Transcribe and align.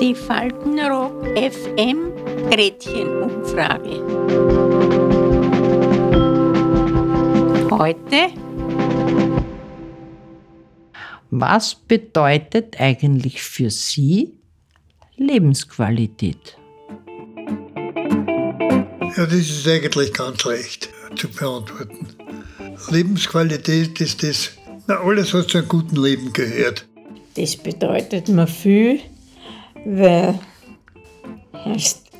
Die 0.00 0.14
Faltenrock 0.14 1.26
FM 1.36 2.12
Gretchenumfrage. 2.50 4.00
Heute 7.70 8.30
Was 11.30 11.74
bedeutet 11.74 12.80
eigentlich 12.80 13.42
für 13.42 13.68
Sie 13.68 14.38
Lebensqualität? 15.16 16.56
Ja, 19.14 19.26
das 19.26 19.34
ist 19.34 19.68
eigentlich 19.68 20.14
ganz 20.14 20.42
leicht 20.44 20.88
zu 21.16 21.28
beantworten. 21.28 22.08
Lebensqualität 22.88 24.00
ist 24.00 24.22
das, 24.22 24.52
na, 24.90 24.96
alles, 25.00 25.32
was 25.32 25.46
zu 25.46 25.58
einem 25.58 25.68
guten 25.68 25.96
Leben 25.96 26.32
gehört. 26.32 26.84
Das 27.34 27.56
bedeutet 27.56 28.28
mir 28.28 28.46
viel, 28.46 28.98
weil 29.84 30.38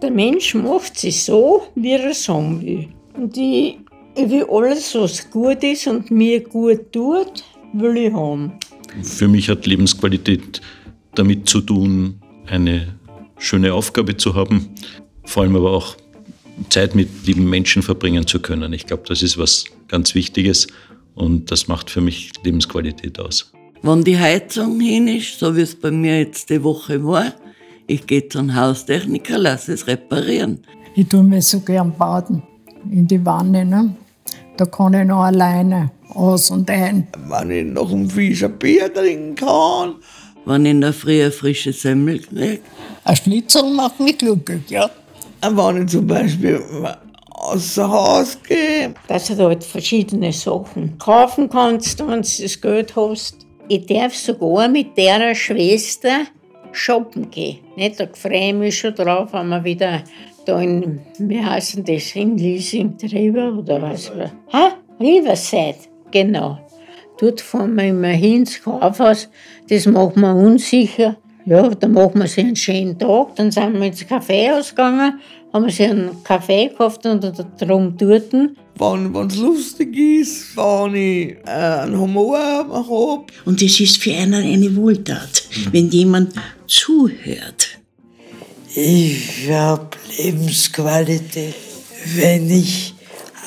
der 0.00 0.10
Mensch 0.10 0.54
macht 0.54 0.98
sich 0.98 1.24
so, 1.24 1.66
wie 1.74 1.92
er 1.92 2.10
es 2.10 2.26
haben 2.26 2.62
will. 2.62 2.88
Und 3.14 3.36
ich, 3.36 3.78
ich 4.16 4.30
will 4.30 4.46
alles, 4.50 4.94
was 4.94 5.30
gut 5.30 5.62
ist 5.62 5.86
und 5.86 6.10
mir 6.10 6.40
gut 6.40 6.90
tut, 6.90 7.44
will 7.74 7.96
ich 7.98 8.12
haben. 8.12 8.52
Für 9.02 9.28
mich 9.28 9.48
hat 9.50 9.66
Lebensqualität 9.66 10.62
damit 11.14 11.48
zu 11.48 11.60
tun, 11.60 12.20
eine 12.46 12.94
schöne 13.36 13.74
Aufgabe 13.74 14.16
zu 14.16 14.34
haben, 14.34 14.70
vor 15.26 15.42
allem 15.42 15.56
aber 15.56 15.72
auch 15.72 15.96
Zeit 16.70 16.94
mit 16.94 17.08
lieben 17.26 17.48
Menschen 17.50 17.82
verbringen 17.82 18.26
zu 18.26 18.40
können. 18.40 18.72
Ich 18.72 18.86
glaube, 18.86 19.02
das 19.06 19.22
ist 19.22 19.36
was 19.36 19.64
ganz 19.88 20.14
Wichtiges 20.14 20.68
und 21.14 21.50
das 21.50 21.68
macht 21.68 21.90
für 21.90 22.00
mich 22.00 22.32
Lebensqualität 22.42 23.18
aus. 23.18 23.52
Wenn 23.82 24.02
die 24.02 24.18
Heizung 24.18 24.80
hin 24.80 25.08
ist, 25.08 25.38
so 25.38 25.54
wie 25.56 25.60
es 25.60 25.74
bei 25.74 25.90
mir 25.90 26.18
jetzt 26.18 26.48
die 26.50 26.62
Woche 26.62 27.04
war, 27.04 27.32
ich 27.86 28.06
gehe 28.06 28.26
zum 28.28 28.54
Haustechniker, 28.54 29.36
lasse 29.36 29.74
es 29.74 29.86
reparieren. 29.86 30.60
Ich 30.94 31.08
tue 31.08 31.22
mir 31.22 31.42
so 31.42 31.60
gern 31.60 31.92
baden 31.96 32.42
in 32.90 33.06
die 33.06 33.24
Wanne. 33.24 33.64
Ne? 33.64 33.94
Da 34.56 34.64
kann 34.64 34.94
ich 34.94 35.06
noch 35.06 35.24
alleine 35.24 35.90
aus 36.10 36.50
und 36.50 36.70
ein. 36.70 37.08
Wenn 37.28 37.50
ich 37.50 37.66
noch 37.66 37.92
ein 37.92 38.08
Fischer 38.08 38.48
Bier 38.48 38.92
trinken 38.92 39.34
kann. 39.34 39.96
Wenn 40.46 40.64
ich 40.64 40.70
in 40.70 40.80
der 40.80 40.92
Früh 40.92 41.20
eine 41.22 41.30
frische 41.30 41.72
Semmel 41.72 42.20
kriege. 42.20 42.60
Ein 43.04 43.16
Schnitzel 43.16 43.70
macht 43.70 44.00
mich 44.00 44.18
glücklich, 44.18 44.62
ja. 44.68 44.90
Wenn 45.42 45.82
ich 45.82 45.90
zum 45.90 46.06
Beispiel 46.06 46.62
außer 47.44 47.90
Haus 47.90 48.38
gehe. 48.42 48.94
Dass 49.08 49.28
du 49.28 49.36
halt 49.36 49.64
verschiedene 49.64 50.32
Sachen 50.32 50.98
kaufen 50.98 51.48
kannst, 51.48 52.00
wenn 52.00 52.22
du 52.22 52.42
das 52.42 52.60
Geld 52.60 52.96
hast. 52.96 53.46
Ich 53.68 53.86
darf 53.86 54.14
sogar 54.14 54.68
mit 54.68 54.96
der 54.96 55.34
Schwester 55.34 56.26
shoppen 56.72 57.30
gehen. 57.30 57.58
Nicht, 57.76 58.00
da 58.00 58.06
freue 58.12 58.48
ich 58.48 58.54
mich 58.54 58.78
schon 58.78 58.94
drauf, 58.94 59.32
wenn 59.32 59.48
wir 59.48 59.64
wieder 59.64 60.02
da 60.44 60.60
in, 60.60 61.00
wie 61.18 61.42
heißt 61.42 61.78
das, 61.86 62.14
in 62.14 62.36
Leasing 62.36 62.96
drüber 62.98 63.56
oder 63.58 63.80
was? 63.80 64.12
Ha? 64.52 64.74
Riverside, 65.00 65.78
genau. 66.10 66.58
Dort 67.18 67.40
fahren 67.40 67.74
wir 67.76 67.84
immer 67.84 68.08
hin 68.08 68.40
ins 68.40 68.62
Kaufhaus, 68.62 69.28
das 69.68 69.86
macht 69.86 70.16
man 70.16 70.36
unsicher. 70.36 71.16
Ja, 71.46 71.68
da 71.68 71.88
machen 71.88 72.20
wir 72.20 72.26
sich 72.26 72.42
einen 72.42 72.56
schönen 72.56 72.98
Tag, 72.98 73.36
dann 73.36 73.52
sind 73.52 73.74
wir 73.74 73.86
ins 73.86 74.06
Kaffeehaus 74.06 74.70
gegangen, 74.70 75.20
haben 75.52 75.64
wir 75.66 75.70
sich 75.70 75.86
einen 75.86 76.24
Kaffee 76.24 76.68
gekauft 76.68 77.04
und 77.04 77.22
drum 77.60 77.94
dort. 77.98 78.32
Wenn 78.32 79.26
es 79.26 79.36
lustig 79.36 79.94
ist, 79.94 80.56
wenn 80.56 80.94
ich 80.94 81.36
äh, 81.46 81.82
einen 81.82 81.98
Humor 81.98 82.38
habe. 82.38 83.26
Und 83.44 83.60
es 83.60 83.78
ist 83.78 83.98
für 83.98 84.14
einen 84.14 84.42
eine 84.42 84.74
Wohltat, 84.74 85.44
wenn 85.70 85.90
jemand 85.90 86.32
zuhört. 86.66 87.78
Ich 88.74 89.48
habe 89.50 89.90
Lebensqualität, 90.16 91.54
wenn 92.16 92.50
ich 92.50 92.94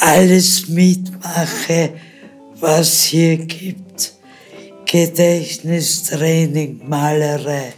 alles 0.00 0.66
mitmache, 0.68 1.90
was 2.58 3.02
hier 3.02 3.36
gibt. 3.36 4.14
Gedächtnistraining, 4.86 6.80
Malerei, 6.86 7.74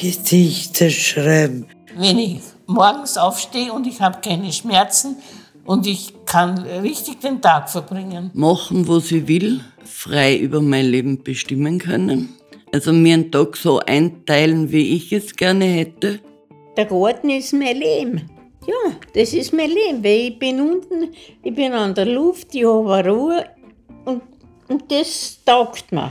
Gedichte 0.00 0.90
schreiben. 0.90 1.66
Wenn 1.96 2.18
ich 2.18 2.40
morgens 2.66 3.16
aufstehe 3.16 3.72
und 3.72 3.86
ich 3.86 4.00
habe 4.00 4.20
keine 4.20 4.52
Schmerzen 4.52 5.16
und 5.64 5.86
ich 5.86 6.12
kann 6.26 6.58
richtig 6.58 7.20
den 7.20 7.40
Tag 7.40 7.70
verbringen. 7.70 8.30
Machen, 8.34 8.86
was 8.86 9.10
ich 9.10 9.26
will, 9.26 9.60
frei 9.84 10.36
über 10.36 10.60
mein 10.60 10.86
Leben 10.86 11.22
bestimmen 11.22 11.78
können. 11.78 12.34
Also 12.72 12.92
mir 12.92 13.14
einen 13.14 13.32
Tag 13.32 13.56
so 13.56 13.80
einteilen, 13.80 14.70
wie 14.70 14.96
ich 14.96 15.12
es 15.12 15.34
gerne 15.34 15.64
hätte. 15.64 16.20
Der 16.76 16.84
Garten 16.84 17.30
ist 17.30 17.52
mein 17.54 17.76
Leben. 17.78 18.30
Ja, 18.66 18.92
das 19.14 19.32
ist 19.32 19.52
mein 19.52 19.70
Leben, 19.70 20.02
weil 20.04 20.32
ich 20.32 20.38
bin 20.38 20.60
unten, 20.60 21.14
ich 21.42 21.54
bin 21.54 21.72
an 21.72 21.94
der 21.94 22.06
Luft, 22.06 22.54
ich 22.54 22.66
habe 22.66 23.08
Ruhe 23.08 23.44
und, 24.04 24.22
und 24.68 24.90
das 24.90 25.38
taugt 25.44 25.92
mir. 25.92 26.10